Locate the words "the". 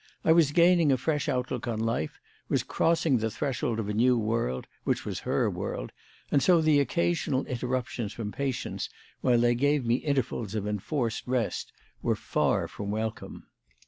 3.19-3.29, 6.59-6.79